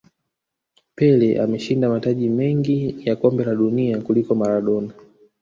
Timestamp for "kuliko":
4.01-4.35